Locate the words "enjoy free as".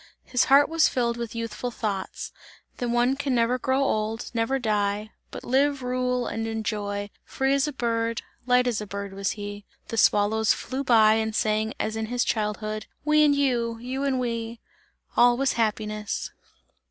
6.47-7.67